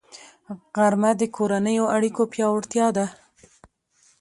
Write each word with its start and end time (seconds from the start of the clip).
غرمه 0.75 1.11
د 1.17 1.21
کورنیو 1.35 1.85
اړیکو 1.95 2.21
پیاوړتیا 2.33 2.87
ده 2.97 3.05